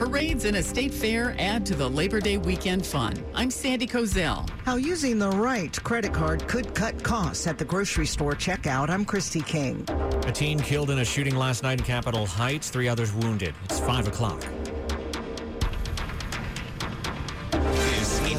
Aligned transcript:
Parades 0.00 0.46
and 0.46 0.56
a 0.56 0.62
state 0.62 0.94
fair 0.94 1.36
add 1.38 1.66
to 1.66 1.74
the 1.74 1.86
Labor 1.86 2.20
Day 2.20 2.38
weekend 2.38 2.86
fun. 2.86 3.12
I'm 3.34 3.50
Sandy 3.50 3.86
Kozel. 3.86 4.48
How 4.64 4.76
using 4.76 5.18
the 5.18 5.28
right 5.28 5.78
credit 5.84 6.14
card 6.14 6.48
could 6.48 6.74
cut 6.74 7.04
costs 7.04 7.46
at 7.46 7.58
the 7.58 7.66
grocery 7.66 8.06
store 8.06 8.32
checkout. 8.32 8.88
I'm 8.88 9.04
Christy 9.04 9.42
King. 9.42 9.84
A 10.24 10.32
teen 10.32 10.58
killed 10.58 10.88
in 10.88 11.00
a 11.00 11.04
shooting 11.04 11.36
last 11.36 11.62
night 11.62 11.80
in 11.80 11.84
Capitol 11.84 12.24
Heights, 12.24 12.70
three 12.70 12.88
others 12.88 13.12
wounded. 13.12 13.54
It's 13.64 13.78
5 13.80 14.08
o'clock. 14.08 14.42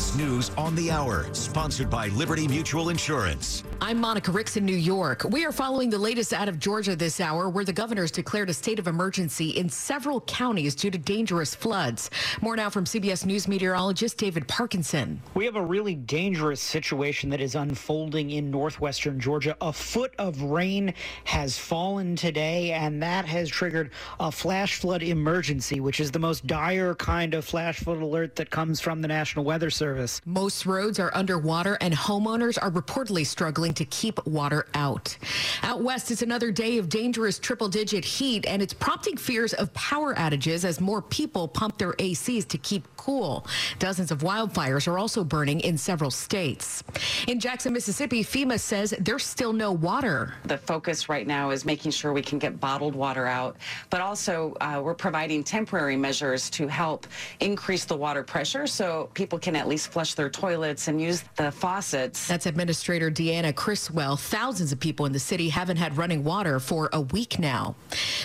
CBS 0.01 0.17
News 0.17 0.51
on 0.57 0.73
the 0.75 0.89
Hour, 0.89 1.27
sponsored 1.33 1.89
by 1.89 2.07
Liberty 2.09 2.47
Mutual 2.47 2.89
Insurance. 2.89 3.63
I'm 3.81 3.99
Monica 3.99 4.31
Ricks 4.31 4.57
in 4.57 4.65
New 4.65 4.75
York. 4.75 5.23
We 5.29 5.45
are 5.45 5.51
following 5.51 5.89
the 5.89 5.97
latest 5.97 6.33
out 6.33 6.49
of 6.49 6.59
Georgia 6.59 6.95
this 6.95 7.19
hour, 7.19 7.49
where 7.49 7.65
the 7.65 7.73
governor 7.73 8.01
has 8.01 8.11
declared 8.11 8.49
a 8.49 8.53
state 8.53 8.79
of 8.79 8.87
emergency 8.87 9.49
in 9.49 9.69
several 9.69 10.21
counties 10.21 10.75
due 10.75 10.91
to 10.91 10.97
dangerous 10.97 11.53
floods. 11.53 12.09
More 12.41 12.55
now 12.55 12.69
from 12.69 12.85
CBS 12.85 13.25
News 13.25 13.47
meteorologist 13.47 14.17
David 14.17 14.47
Parkinson. 14.47 15.21
We 15.35 15.45
have 15.45 15.55
a 15.55 15.63
really 15.63 15.95
dangerous 15.95 16.61
situation 16.61 17.29
that 17.29 17.41
is 17.41 17.55
unfolding 17.55 18.31
in 18.31 18.49
northwestern 18.49 19.19
Georgia. 19.19 19.55
A 19.61 19.73
foot 19.73 20.13
of 20.17 20.41
rain 20.41 20.93
has 21.25 21.57
fallen 21.57 22.15
today, 22.15 22.71
and 22.71 23.01
that 23.03 23.25
has 23.25 23.49
triggered 23.49 23.91
a 24.19 24.31
flash 24.31 24.75
flood 24.75 25.03
emergency, 25.03 25.79
which 25.79 25.99
is 25.99 26.11
the 26.11 26.19
most 26.19 26.47
dire 26.47 26.95
kind 26.95 27.33
of 27.33 27.45
flash 27.45 27.79
flood 27.79 28.01
alert 28.01 28.35
that 28.35 28.49
comes 28.49 28.79
from 28.79 29.01
the 29.01 29.07
National 29.07 29.45
Weather 29.45 29.69
Service. 29.69 29.90
Most 30.25 30.65
roads 30.65 30.99
are 30.99 31.11
underwater, 31.13 31.77
and 31.81 31.93
homeowners 31.93 32.57
are 32.61 32.71
reportedly 32.71 33.25
struggling 33.25 33.73
to 33.73 33.85
keep 33.85 34.25
water 34.25 34.67
out. 34.73 35.17
Out 35.63 35.81
west, 35.81 36.11
is 36.11 36.21
another 36.21 36.51
day 36.51 36.77
of 36.77 36.89
dangerous 36.89 37.39
triple 37.39 37.67
digit 37.67 38.05
heat, 38.05 38.45
and 38.45 38.61
it's 38.61 38.73
prompting 38.73 39.17
fears 39.17 39.53
of 39.53 39.73
power 39.73 40.13
outages 40.15 40.63
as 40.63 40.79
more 40.79 41.01
people 41.01 41.47
pump 41.47 41.77
their 41.77 41.93
ACs 41.93 42.47
to 42.47 42.57
keep 42.57 42.87
cool. 42.97 43.45
Dozens 43.79 44.11
of 44.11 44.19
wildfires 44.19 44.87
are 44.87 44.99
also 44.99 45.23
burning 45.23 45.59
in 45.61 45.77
several 45.77 46.11
states. 46.11 46.83
In 47.27 47.39
Jackson, 47.39 47.73
Mississippi, 47.73 48.23
FEMA 48.23 48.59
says 48.59 48.93
there's 48.99 49.25
still 49.25 49.53
no 49.53 49.71
water. 49.71 50.35
The 50.43 50.57
focus 50.57 51.09
right 51.09 51.25
now 51.25 51.49
is 51.49 51.65
making 51.65 51.91
sure 51.91 52.13
we 52.13 52.21
can 52.21 52.37
get 52.37 52.59
bottled 52.59 52.95
water 52.95 53.25
out, 53.25 53.57
but 53.89 54.01
also 54.01 54.55
uh, 54.61 54.79
we're 54.83 54.93
providing 54.93 55.43
temporary 55.43 55.97
measures 55.97 56.49
to 56.51 56.67
help 56.67 57.07
increase 57.39 57.85
the 57.85 57.95
water 57.97 58.23
pressure 58.23 58.67
so 58.67 59.09
people 59.13 59.39
can 59.39 59.55
at 59.55 59.67
least 59.67 59.80
flush 59.87 60.13
their 60.13 60.29
toilets 60.29 60.87
and 60.87 61.01
use 61.01 61.23
the 61.35 61.51
faucets. 61.51 62.27
That's 62.27 62.45
Administrator 62.45 63.11
Deanne 63.11 63.53
Criswell. 63.55 64.17
Thousands 64.17 64.71
of 64.71 64.79
people 64.79 65.05
in 65.05 65.13
the 65.13 65.19
city 65.19 65.49
haven't 65.49 65.77
had 65.77 65.97
running 65.97 66.23
water 66.23 66.59
for 66.59 66.89
a 66.93 67.01
week 67.01 67.39
now. 67.39 67.75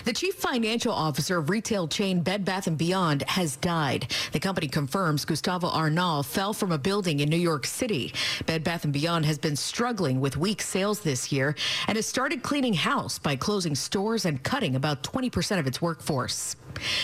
The 0.04 0.12
chief 0.12 0.34
financial 0.34 0.92
officer 0.92 1.38
of 1.38 1.50
retail 1.50 1.88
chain 1.88 2.20
Bed 2.20 2.44
Bath 2.44 2.68
& 2.76 2.78
Beyond 2.78 3.22
has 3.22 3.56
died. 3.56 4.12
The 4.32 4.40
company 4.40 4.68
confirms 4.68 5.24
Gustavo 5.24 5.68
Arnal 5.68 6.24
fell 6.24 6.52
from 6.52 6.72
a 6.72 6.78
building 6.78 7.20
in 7.20 7.28
New 7.28 7.36
York 7.36 7.66
City. 7.66 8.12
Bed 8.46 8.64
Bath 8.64 8.90
& 8.90 8.92
Beyond 8.92 9.24
has 9.26 9.38
been 9.38 9.56
struggling 9.56 10.20
with 10.20 10.36
weak 10.36 10.62
sales 10.62 11.00
this 11.00 11.32
year 11.32 11.54
and 11.88 11.96
has 11.96 12.06
started 12.06 12.42
cleaning 12.42 12.74
house 12.74 13.18
by 13.18 13.36
closing 13.36 13.74
stores 13.74 14.24
and 14.24 14.42
cutting 14.42 14.76
about 14.76 15.02
20% 15.02 15.58
of 15.58 15.66
its 15.66 15.82
workforce. 15.82 16.56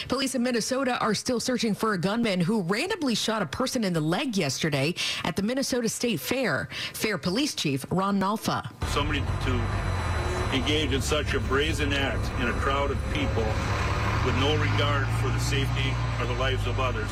Police 0.09 0.35
in 0.35 0.43
Minnesota 0.43 0.99
are 0.99 1.15
still 1.15 1.41
searching 1.41 1.75
for 1.75 1.95
a 1.95 1.99
gunman 1.99 2.41
who 2.41 2.63
randomly 2.63 3.15
shot 3.15 3.43
a 3.43 3.47
person 3.47 3.85
in 3.85 3.93
the 3.93 4.01
leg 4.01 4.37
yesterday 4.37 4.95
at 5.25 5.37
the 5.37 5.43
Minnesota 5.43 5.89
State 5.89 6.21
Fair. 6.21 6.69
Fair 6.95 7.19
Police 7.19 7.55
Chief 7.55 7.85
Ron 7.91 8.21
Knafla. 8.21 8.71
Somebody 8.89 9.23
to 9.45 9.61
engage 10.55 10.93
in 10.93 11.01
such 11.01 11.35
a 11.35 11.41
brazen 11.41 11.93
act 11.93 12.31
in 12.41 12.49
a 12.49 12.53
crowd 12.55 12.91
of 12.91 12.99
people 13.13 13.45
with 14.25 14.37
no 14.37 14.57
regard 14.57 15.07
for 15.21 15.29
the 15.29 15.41
safety 15.41 15.93
or 16.21 16.27
the 16.27 16.35
lives 16.35 16.67
of 16.67 16.79
others, 16.79 17.11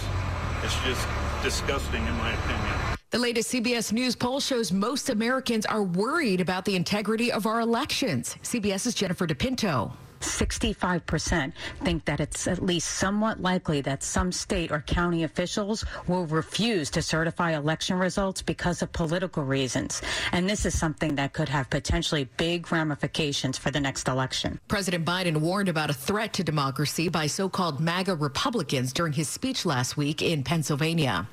it's 0.62 0.78
just 0.84 1.06
disgusting 1.42 2.06
in 2.06 2.12
my 2.14 2.32
opinion. 2.32 2.96
The 3.10 3.18
latest 3.18 3.52
CBS 3.52 3.92
News 3.92 4.14
poll 4.14 4.38
shows 4.38 4.70
most 4.70 5.10
Americans 5.10 5.66
are 5.66 5.82
worried 5.82 6.40
about 6.40 6.64
the 6.64 6.76
integrity 6.76 7.32
of 7.32 7.44
our 7.44 7.60
elections. 7.60 8.36
CBS's 8.42 8.94
Jennifer 8.94 9.26
DePinto. 9.26 9.92
65% 10.20 11.52
think 11.82 12.04
that 12.04 12.20
it's 12.20 12.46
at 12.46 12.62
least 12.62 12.88
somewhat 12.88 13.40
likely 13.40 13.80
that 13.82 14.02
some 14.02 14.32
state 14.32 14.70
or 14.70 14.80
county 14.80 15.24
officials 15.24 15.84
will 16.06 16.26
refuse 16.26 16.90
to 16.90 17.02
certify 17.02 17.56
election 17.56 17.98
results 17.98 18.42
because 18.42 18.82
of 18.82 18.92
political 18.92 19.42
reasons. 19.42 20.02
And 20.32 20.48
this 20.48 20.66
is 20.66 20.78
something 20.78 21.14
that 21.16 21.32
could 21.32 21.48
have 21.48 21.70
potentially 21.70 22.28
big 22.36 22.70
ramifications 22.70 23.58
for 23.58 23.70
the 23.70 23.80
next 23.80 24.08
election. 24.08 24.60
President 24.68 25.04
Biden 25.04 25.38
warned 25.38 25.68
about 25.68 25.90
a 25.90 25.94
threat 25.94 26.32
to 26.34 26.44
democracy 26.44 27.08
by 27.08 27.26
so 27.26 27.48
called 27.48 27.80
MAGA 27.80 28.14
Republicans 28.16 28.92
during 28.92 29.12
his 29.12 29.28
speech 29.28 29.64
last 29.64 29.96
week 29.96 30.22
in 30.22 30.42
Pennsylvania. 30.42 31.26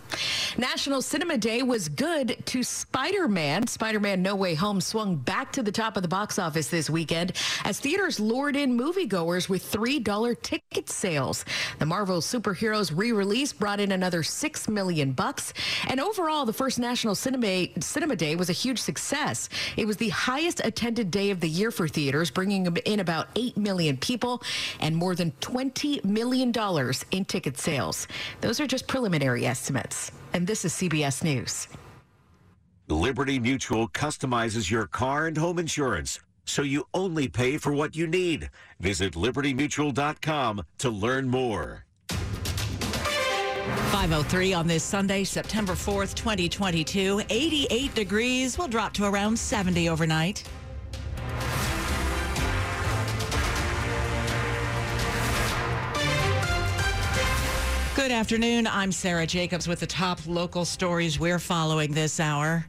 National 0.58 1.02
Cinema 1.02 1.38
Day 1.38 1.62
was 1.64 1.90
good 1.90 2.38
to 2.46 2.64
Spider 2.64 3.28
Man. 3.28 3.68
Spider 3.68 4.00
Man 4.00 4.22
No 4.22 4.36
Way 4.36 4.56
Home 4.56 4.82
swung 4.82 5.16
back 5.18 5.52
to 5.54 5.64
the 5.64 5.72
top 5.72 5.98
of 5.98 6.04
the 6.04 6.08
box 6.08 6.40
office 6.40 6.68
this 6.68 6.90
weekend 6.90 7.34
as 7.66 7.80
theaters 7.80 8.20
lured 8.20 8.56
in 8.56 8.77
moviegoers 8.78 9.50
with 9.50 9.70
$3 9.72 10.42
ticket 10.42 10.90
sales. 10.90 11.46
The 11.80 11.86
Marvel 11.86 12.22
superheroes 12.22 12.92
re-release 12.96 13.54
brought 13.54 13.80
in 13.80 13.92
another 13.92 14.24
6 14.24 14.70
million 14.70 15.12
bucks, 15.14 15.54
and 15.88 16.00
overall 16.00 16.46
the 16.46 16.54
first 16.54 16.80
National 16.80 17.16
Cinema 17.16 17.68
Cinema 17.82 18.16
Day 18.16 18.36
was 18.36 18.50
a 18.50 18.54
huge 18.54 18.80
success. 18.80 19.50
It 19.76 19.86
was 19.86 19.98
the 19.98 20.10
highest 20.10 20.62
attended 20.64 21.12
day 21.12 21.32
of 21.32 21.40
the 21.40 21.50
year 21.50 21.72
for 21.72 21.88
theaters, 21.88 22.30
bringing 22.30 22.66
in 22.86 23.00
about 23.00 23.28
8 23.36 23.58
million 23.58 23.98
people 23.98 24.42
and 24.80 24.96
more 24.96 25.16
than 25.16 25.32
20 25.40 26.02
million 26.04 26.52
dollars 26.52 27.06
in 27.12 27.26
ticket 27.26 27.58
sales. 27.58 28.08
Those 28.42 28.60
are 28.60 28.68
just 28.68 28.88
preliminary 28.88 29.46
estimates. 29.46 30.12
And 30.34 30.46
this 30.46 30.66
is 30.66 30.74
CBS 30.74 31.24
News. 31.24 31.68
Liberty 32.90 33.38
Mutual 33.38 33.90
customizes 33.90 34.72
your 34.72 34.88
car 34.88 35.28
and 35.28 35.38
home 35.38 35.60
insurance 35.60 36.20
so 36.48 36.62
you 36.64 36.86
only 36.94 37.28
pay 37.28 37.58
for 37.58 37.74
what 37.74 37.96
you 37.96 38.08
need. 38.08 38.50
Visit 38.80 39.14
libertymutual.com 39.14 40.64
to 40.80 40.90
learn 40.90 41.28
more. 41.28 41.84
503 43.92 44.54
on 44.54 44.68
this 44.68 44.84
Sunday, 44.84 45.24
September 45.24 45.74
4th, 45.74 46.14
2022. 46.14 47.22
88 47.30 47.94
degrees 47.94 48.58
will 48.58 48.68
drop 48.68 48.94
to 48.94 49.06
around 49.06 49.38
70 49.38 49.90
overnight. 49.90 50.44
Good 57.96 58.12
afternoon. 58.12 58.68
I'm 58.68 58.92
Sarah 58.94 59.28
Jacobs 59.28 59.68
with 59.68 59.82
the 59.82 59.88
top 59.88 60.20
local 60.28 60.64
stories 60.64 61.20
we're 61.20 61.40
following 61.40 61.92
this 61.92 62.20
hour. 62.22 62.66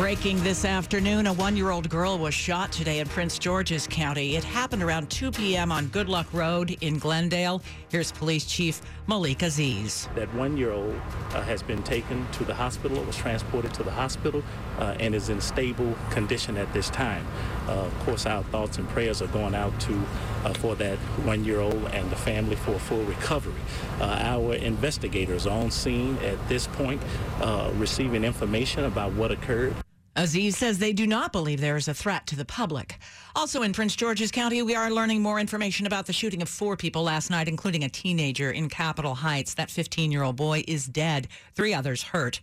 Breaking 0.00 0.42
this 0.42 0.64
afternoon, 0.64 1.26
a 1.26 1.34
one 1.34 1.58
year 1.58 1.68
old 1.68 1.90
girl 1.90 2.16
was 2.16 2.32
shot 2.32 2.72
today 2.72 3.00
in 3.00 3.08
Prince 3.08 3.38
George's 3.38 3.86
County. 3.86 4.34
It 4.34 4.42
happened 4.42 4.82
around 4.82 5.10
2 5.10 5.30
p.m. 5.30 5.70
on 5.70 5.88
Good 5.88 6.08
Luck 6.08 6.26
Road 6.32 6.74
in 6.80 6.98
Glendale. 6.98 7.60
Here's 7.90 8.10
Police 8.10 8.46
Chief 8.46 8.80
Malik 9.06 9.42
Aziz. 9.42 10.08
That 10.14 10.32
one 10.34 10.56
year 10.56 10.72
old 10.72 10.94
uh, 11.34 11.42
has 11.42 11.62
been 11.62 11.82
taken 11.82 12.26
to 12.32 12.44
the 12.44 12.54
hospital, 12.54 13.04
was 13.04 13.14
transported 13.14 13.74
to 13.74 13.82
the 13.82 13.90
hospital, 13.90 14.42
uh, 14.78 14.96
and 14.98 15.14
is 15.14 15.28
in 15.28 15.38
stable 15.38 15.94
condition 16.08 16.56
at 16.56 16.72
this 16.72 16.88
time. 16.88 17.26
Uh, 17.68 17.72
of 17.72 17.98
course, 18.00 18.24
our 18.24 18.42
thoughts 18.44 18.78
and 18.78 18.88
prayers 18.88 19.20
are 19.20 19.26
going 19.26 19.54
out 19.54 19.78
to 19.80 20.02
uh, 20.44 20.54
for 20.54 20.74
that 20.76 20.96
one 21.26 21.44
year 21.44 21.60
old 21.60 21.84
and 21.92 22.10
the 22.10 22.16
family 22.16 22.56
for 22.56 22.72
a 22.72 22.78
full 22.78 23.04
recovery. 23.04 23.52
Uh, 24.00 24.16
our 24.18 24.54
investigators 24.54 25.46
are 25.46 25.60
on 25.60 25.70
scene 25.70 26.16
at 26.24 26.48
this 26.48 26.66
point, 26.68 27.02
uh, 27.42 27.70
receiving 27.74 28.24
information 28.24 28.84
about 28.84 29.12
what 29.12 29.30
occurred. 29.30 29.74
Aziz 30.20 30.58
says 30.58 30.78
they 30.78 30.92
do 30.92 31.06
not 31.06 31.32
believe 31.32 31.62
there 31.62 31.78
is 31.78 31.88
a 31.88 31.94
threat 31.94 32.26
to 32.26 32.36
the 32.36 32.44
public. 32.44 32.98
Also 33.34 33.62
in 33.62 33.72
Prince 33.72 33.96
George's 33.96 34.30
County, 34.30 34.60
we 34.60 34.74
are 34.74 34.90
learning 34.90 35.22
more 35.22 35.40
information 35.40 35.86
about 35.86 36.04
the 36.04 36.12
shooting 36.12 36.42
of 36.42 36.48
four 36.50 36.76
people 36.76 37.02
last 37.02 37.30
night, 37.30 37.48
including 37.48 37.84
a 37.84 37.88
teenager 37.88 38.50
in 38.50 38.68
Capitol 38.68 39.14
Heights. 39.14 39.54
That 39.54 39.70
15 39.70 40.12
year 40.12 40.22
old 40.22 40.36
boy 40.36 40.62
is 40.68 40.84
dead, 40.84 41.28
three 41.54 41.72
others 41.72 42.02
hurt. 42.02 42.42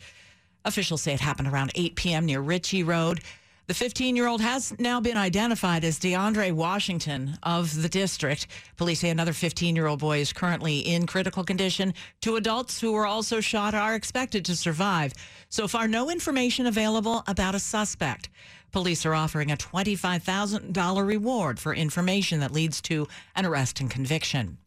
Officials 0.65 1.03
say 1.03 1.13
it 1.13 1.19
happened 1.19 1.49
around 1.49 1.71
8 1.75 1.95
p.m. 1.95 2.25
near 2.25 2.41
Ritchie 2.41 2.81
Road. 2.81 3.19
The 3.67 3.73
15 3.73 4.15
year 4.15 4.27
old 4.27 4.39
has 4.39 4.73
now 4.79 5.01
been 5.01 5.17
identified 5.17 5.83
as 5.83 5.99
DeAndre 5.99 6.53
Washington 6.53 7.37
of 7.43 7.81
the 7.81 7.89
district. 7.89 8.47
Police 8.77 9.01
say 9.01 9.09
another 9.09 9.33
15 9.33 9.75
year 9.75 9.87
old 9.87 9.99
boy 9.99 10.19
is 10.19 10.31
currently 10.31 10.79
in 10.79 11.05
critical 11.05 11.43
condition. 11.43 11.93
Two 12.21 12.37
adults 12.37 12.79
who 12.79 12.93
were 12.93 13.05
also 13.05 13.41
shot 13.41 13.73
are 13.73 13.93
expected 13.93 14.45
to 14.45 14.55
survive. 14.55 15.13
So 15.49 15.67
far, 15.67 15.85
no 15.89 16.09
information 16.09 16.65
available 16.65 17.25
about 17.27 17.55
a 17.55 17.59
suspect. 17.59 18.29
Police 18.71 19.05
are 19.05 19.13
offering 19.13 19.51
a 19.51 19.57
$25,000 19.57 21.05
reward 21.05 21.59
for 21.59 21.75
information 21.75 22.39
that 22.39 22.53
leads 22.53 22.79
to 22.83 23.05
an 23.35 23.45
arrest 23.45 23.81
and 23.81 23.91
conviction. 23.91 24.59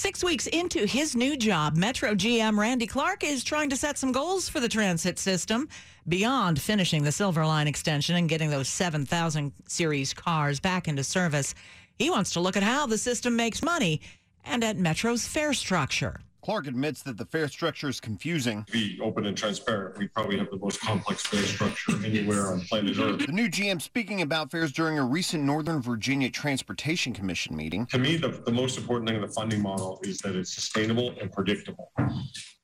Six 0.00 0.22
weeks 0.22 0.46
into 0.46 0.86
his 0.86 1.16
new 1.16 1.36
job, 1.36 1.74
Metro 1.74 2.14
GM 2.14 2.56
Randy 2.56 2.86
Clarke 2.86 3.24
is 3.24 3.42
trying 3.42 3.68
to 3.70 3.76
set 3.76 3.98
some 3.98 4.12
goals 4.12 4.48
for 4.48 4.60
the 4.60 4.68
transit 4.68 5.18
system 5.18 5.68
beyond 6.06 6.62
finishing 6.62 7.02
the 7.02 7.10
Silver 7.10 7.44
Line 7.44 7.66
extension 7.66 8.14
and 8.14 8.28
getting 8.28 8.48
those 8.48 8.68
7,000 8.68 9.52
series 9.66 10.14
cars 10.14 10.60
back 10.60 10.86
into 10.86 11.02
service. 11.02 11.52
He 11.98 12.10
wants 12.10 12.30
to 12.34 12.40
look 12.40 12.56
at 12.56 12.62
how 12.62 12.86
the 12.86 12.96
system 12.96 13.34
makes 13.34 13.60
money 13.60 14.00
and 14.44 14.62
at 14.62 14.76
Metro's 14.76 15.26
fare 15.26 15.52
structure. 15.52 16.20
Clarke 16.42 16.66
admits 16.66 17.02
that 17.02 17.18
the 17.18 17.26
fare 17.26 17.48
structure 17.48 17.88
is 17.88 18.00
confusing. 18.00 18.64
Be 18.70 18.98
open 19.02 19.26
and 19.26 19.36
transparent. 19.36 19.98
We 19.98 20.08
probably 20.08 20.38
have 20.38 20.50
the 20.50 20.58
most 20.58 20.80
complex 20.80 21.22
fare 21.22 21.42
structure 21.42 21.92
anywhere 22.04 22.46
on 22.46 22.60
planet 22.62 22.98
Earth. 22.98 23.26
The 23.26 23.32
new 23.32 23.48
GM 23.48 23.82
speaking 23.82 24.22
about 24.22 24.50
fares 24.50 24.72
during 24.72 24.98
a 24.98 25.04
recent 25.04 25.44
Northern 25.44 25.82
Virginia 25.82 26.30
Transportation 26.30 27.12
Commission 27.12 27.56
meeting. 27.56 27.86
To 27.86 27.98
me, 27.98 28.16
the, 28.16 28.28
the 28.28 28.52
most 28.52 28.78
important 28.78 29.08
thing 29.08 29.16
in 29.16 29.22
the 29.22 29.28
funding 29.28 29.62
model 29.62 30.00
is 30.04 30.18
that 30.18 30.36
it's 30.36 30.52
sustainable 30.52 31.14
and 31.20 31.30
predictable. 31.32 31.92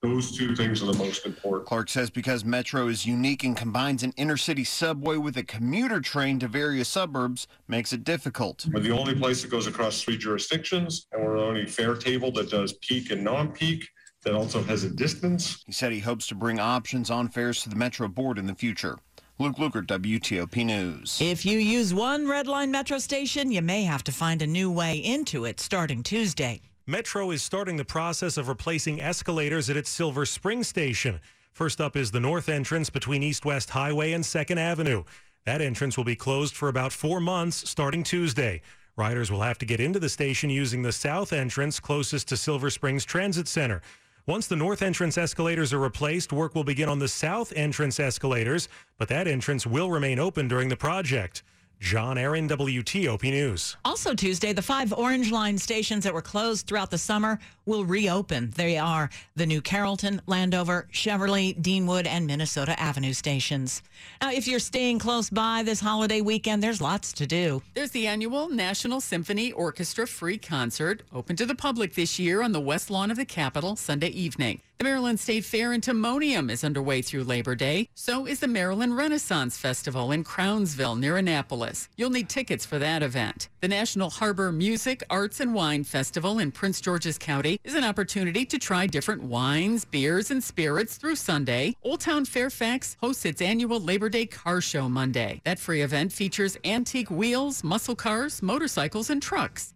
Those 0.05 0.37
two 0.37 0.55
things 0.55 0.83
are 0.83 0.93
the 0.93 0.99
most 0.99 1.25
important. 1.25 1.67
Clarke 1.67 1.89
says 1.89 2.11
because 2.11 2.45
Metro 2.45 2.89
is 2.89 3.07
unique 3.07 3.43
and 3.43 3.57
combines 3.57 4.03
an 4.03 4.13
inner 4.19 4.37
city 4.37 4.63
subway 4.63 5.17
with 5.17 5.39
a 5.39 5.43
commuter 5.43 5.99
train 5.99 6.39
to 6.41 6.47
various 6.47 6.91
suburbs 6.91 7.47
makes 7.69 7.91
it 7.95 8.05
difficult. 8.05 8.67
We're 8.71 8.81
the 8.81 8.91
only 8.91 9.15
place 9.15 9.41
that 9.41 9.51
goes 9.51 9.67
across 9.67 10.03
three 10.03 10.19
jurisdictions, 10.19 11.07
and 11.11 11.25
we're 11.25 11.39
the 11.39 11.43
only 11.43 11.65
fare 11.65 11.97
table 11.97 12.31
that 12.33 12.51
does 12.51 12.75
peak 12.75 13.13
and 13.13 13.25
non-peak 13.25 13.89
that 14.25 14.35
also 14.35 14.63
has 14.65 14.85
a 14.85 14.91
distance. 14.91 15.65
He 15.65 15.73
said 15.73 15.91
he 15.91 16.01
hopes 16.01 16.27
to 16.27 16.35
bring 16.35 16.61
options 16.61 17.09
on 17.09 17.29
fares 17.29 17.63
to 17.63 17.71
the 17.71 17.77
Metro 17.77 18.07
board 18.07 18.39
in 18.39 18.45
the 18.45 18.55
future. 18.55 18.99
Luke 19.39 19.57
Lukert, 19.57 19.87
WTOP 19.87 20.67
News. 20.67 21.19
If 21.19 21.47
you 21.47 21.59
use 21.59 21.95
one 21.95 22.29
Red 22.29 22.47
Line 22.47 22.71
Metro 22.71 22.99
station, 22.99 23.51
you 23.51 23.63
may 23.63 23.85
have 23.85 24.05
to 24.05 24.13
find 24.13 24.43
a 24.43 24.47
new 24.47 24.71
way 24.71 24.99
into 24.99 25.47
it 25.47 25.61
starting 25.61 26.03
Tuesday. 26.03 26.61
Metro 26.87 27.31
is 27.31 27.43
starting 27.43 27.79
the 27.79 27.85
process 27.85 28.37
of 28.37 28.47
replacing 28.47 29.01
escalators 29.01 29.71
at 29.71 29.77
its 29.77 29.89
Silver 29.89 30.27
Spring 30.27 30.63
station. 30.63 31.19
First 31.51 31.81
up 31.81 31.97
is 31.97 32.11
the 32.11 32.21
north 32.21 32.51
entrance 32.51 32.91
between 32.91 33.23
East 33.23 33.47
West 33.47 33.71
Highway 33.71 34.13
and 34.13 34.23
2nd 34.23 34.59
Avenue. 34.59 35.03
That 35.47 35.63
entrance 35.63 35.97
will 35.97 36.05
be 36.05 36.15
closed 36.15 36.55
for 36.55 36.69
about 36.69 36.93
four 36.93 37.21
months 37.21 37.71
starting 37.71 38.03
Tuesday. 38.03 38.61
Riders 38.97 39.31
will 39.31 39.41
have 39.41 39.57
to 39.61 39.65
get 39.65 39.81
into 39.81 39.99
the 39.99 40.11
station 40.11 40.51
using 40.51 40.83
the 40.83 40.93
south 40.93 41.33
entrance 41.33 41.81
closest 41.81 42.29
to 42.29 42.37
Silver 42.37 42.69
Springs 42.69 43.07
Transit 43.07 43.49
Center. 43.49 43.81
Once 44.27 44.47
the 44.47 44.55
north 44.55 44.83
entrance 44.83 45.17
escalators 45.17 45.73
are 45.73 45.79
replaced, 45.79 46.35
work 46.35 46.55
will 46.55 46.65
begin 46.65 46.91
on 46.91 46.99
the 46.99 47.09
south 47.09 47.51
entrance 47.57 47.99
escalators, 47.99 48.69
but 48.99 49.09
that 49.09 49.27
entrance 49.27 49.67
will 49.67 49.91
remain 49.91 50.19
open 50.19 50.49
during 50.49 50.69
the 50.69 50.77
project. 50.77 51.45
John 51.81 52.17
Aaron, 52.17 52.49
WTOP 52.49 53.23
News. 53.25 53.77
Also 53.85 54.15
Tuesday, 54.15 54.53
the 54.53 54.63
five 54.63 54.93
Orange 54.93 55.31
Line 55.31 55.59
stations 55.59 56.05
that 56.05 56.15
were 56.15 56.23
closed 56.23 56.67
throughout 56.67 56.91
the 56.91 56.99
summer 56.99 57.39
will 57.67 57.85
reopen. 57.85 58.53
They 58.57 58.79
are 58.79 59.11
the 59.37 59.47
New 59.47 59.61
Carrollton, 59.61 60.23
Landover, 60.27 60.89
Cheverly, 60.93 61.55
Deanwood, 61.61 62.07
and 62.07 62.27
Minnesota 62.27 62.79
Avenue 62.81 63.13
stations. 63.13 63.83
Now, 64.21 64.31
if 64.33 64.49
you're 64.49 64.59
staying 64.59 64.99
close 64.99 65.31
by 65.31 65.63
this 65.63 65.81
holiday 65.81 66.21
weekend, 66.21 66.63
there's 66.63 66.81
lots 66.81 67.13
to 67.15 67.27
do. 67.27 67.63
There's 67.75 67.91
the 67.91 68.07
annual 68.07 68.49
National 68.49 69.01
Symphony 69.01 69.53
Orchestra 69.53 70.07
free 70.07 70.39
concert, 70.39 71.03
open 71.13 71.37
to 71.37 71.47
the 71.47 71.55
public 71.55 71.95
this 71.95 72.19
year 72.19 72.43
on 72.43 72.53
the 72.53 72.61
west 72.61 72.91
lawn 72.91 73.11
of 73.11 73.17
the 73.17 73.25
Capitol 73.25 73.77
Sunday 73.77 74.09
evening. 74.09 74.61
The 74.79 74.85
Maryland 74.85 75.21
State 75.21 75.45
Fair 75.45 75.73
in 75.73 75.81
Timonium 75.81 76.51
is 76.51 76.65
underway 76.65 77.01
through 77.01 77.23
Labor 77.23 77.55
Day. 77.55 77.89
So 77.95 78.27
is 78.27 78.41
the 78.41 78.49
Maryland 78.49 78.97
Renaissance 78.97 79.57
Festival 79.57 80.11
in 80.11 80.25
Crownsville 80.25 80.97
near 80.97 81.17
Annapolis. 81.17 81.89
You'll 81.97 82.11
need 82.11 82.29
tickets 82.29 82.67
for 82.67 82.81
that 82.81 83.01
event. 83.01 83.49
The 83.61 83.69
National 83.69 84.11
Harbor 84.11 84.51
Music, 84.51 85.05
Arts, 85.09 85.39
and 85.39 85.55
Wine 85.55 85.85
Festival 85.85 86.41
in 86.41 86.51
Prince 86.51 86.81
George's 86.81 87.19
County 87.19 87.61
is 87.63 87.77
an 87.77 87.85
opportunity 87.85 88.45
to 88.47 88.59
try 88.59 88.89
different 88.89 89.23
wines, 89.23 89.85
beers, 89.85 90.33
and 90.33 90.43
spirits 90.43 90.97
through 90.97 91.17
Sunday. 91.17 91.77
Old 91.85 92.01
Town 92.01 92.25
Fairfax 92.25 92.97
hosts 93.01 93.25
its 93.25 93.41
annual 93.41 93.79
Labor 93.79 94.09
Day 94.09 94.27
Car 94.27 94.61
Show 94.61 94.89
Monday. 94.89 95.41
That 95.45 95.61
free 95.61 95.83
event 95.83 96.13
features 96.13 96.59
antique 96.65 97.13
wheels, 97.13 97.63
muscle 97.63 97.97
cars, 97.97 98.43
motorcycles, 98.43 99.09
and 99.09 99.23
trucks. 99.23 99.74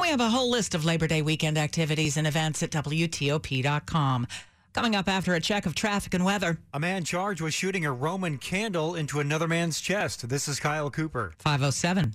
We 0.00 0.12
have 0.12 0.20
a 0.20 0.30
whole 0.30 0.48
list 0.48 0.74
of 0.74 0.86
Labor 0.86 1.06
Day 1.06 1.20
weekend 1.20 1.58
activities 1.58 2.16
and 2.16 2.26
events 2.26 2.62
at 2.62 2.70
WTOP.com. 2.70 4.26
Coming 4.72 4.96
up 4.96 5.06
after 5.06 5.34
a 5.34 5.40
check 5.40 5.66
of 5.66 5.74
traffic 5.74 6.14
and 6.14 6.24
weather. 6.24 6.56
A 6.72 6.80
man 6.80 7.04
charged 7.04 7.42
with 7.42 7.52
shooting 7.52 7.84
a 7.84 7.92
Roman 7.92 8.38
candle 8.38 8.94
into 8.94 9.20
another 9.20 9.46
man's 9.46 9.82
chest. 9.82 10.26
This 10.30 10.48
is 10.48 10.60
Kyle 10.60 10.90
Cooper. 10.90 11.34
507. 11.38 12.14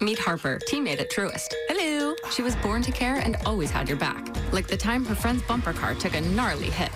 Meet 0.00 0.18
Harper, 0.18 0.58
teammate 0.68 1.00
at 1.00 1.10
Truist. 1.10 1.54
Hello. 1.68 2.14
She 2.30 2.42
was 2.42 2.56
born 2.56 2.82
to 2.82 2.92
care 2.92 3.16
and 3.16 3.36
always 3.44 3.70
had 3.70 3.88
your 3.88 3.98
back. 3.98 4.28
Like 4.52 4.66
the 4.66 4.76
time 4.76 5.04
her 5.04 5.14
friend's 5.14 5.42
bumper 5.42 5.72
car 5.72 5.94
took 5.94 6.14
a 6.14 6.20
gnarly 6.20 6.70
hit. 6.70 6.90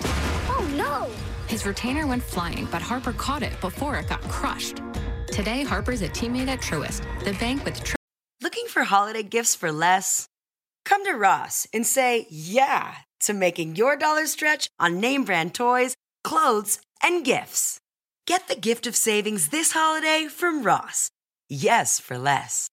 Oh 0.48 0.70
no! 0.76 1.10
His 1.46 1.66
retainer 1.66 2.06
went 2.06 2.22
flying, 2.22 2.66
but 2.70 2.82
Harper 2.82 3.12
caught 3.12 3.42
it 3.42 3.60
before 3.60 3.96
it 3.96 4.08
got 4.08 4.22
crushed. 4.22 4.80
Today, 5.28 5.64
Harper's 5.64 6.02
a 6.02 6.08
teammate 6.08 6.48
at 6.48 6.60
Truist, 6.60 7.02
the 7.24 7.32
bank 7.34 7.64
with 7.64 7.80
Truist. 7.80 7.96
Looking 8.42 8.66
for 8.66 8.84
holiday 8.84 9.22
gifts 9.22 9.54
for 9.54 9.72
less? 9.72 10.28
Come 10.84 11.04
to 11.04 11.12
Ross 11.12 11.66
and 11.72 11.86
say 11.86 12.26
yeah 12.30 12.94
to 13.20 13.32
making 13.32 13.76
your 13.76 13.96
dollar 13.96 14.26
stretch 14.26 14.68
on 14.78 15.00
name 15.00 15.24
brand 15.24 15.54
toys, 15.54 15.94
clothes, 16.22 16.78
and 17.02 17.24
gifts. 17.24 17.78
Get 18.26 18.48
the 18.48 18.56
gift 18.56 18.86
of 18.86 18.96
savings 18.96 19.48
this 19.48 19.72
holiday 19.72 20.28
from 20.28 20.62
Ross. 20.62 21.10
Yes 21.48 22.00
for 22.00 22.18
less. 22.18 22.68